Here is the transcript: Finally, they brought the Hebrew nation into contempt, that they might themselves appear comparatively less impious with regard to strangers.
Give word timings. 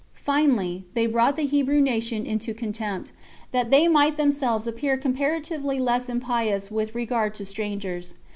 Finally, 0.17 0.83
they 0.95 1.05
brought 1.05 1.35
the 1.35 1.45
Hebrew 1.45 1.79
nation 1.79 2.25
into 2.25 2.55
contempt, 2.55 3.11
that 3.51 3.69
they 3.69 3.87
might 3.87 4.17
themselves 4.17 4.65
appear 4.65 4.97
comparatively 4.97 5.79
less 5.79 6.09
impious 6.09 6.71
with 6.71 6.95
regard 6.95 7.35
to 7.35 7.45
strangers. 7.45 8.15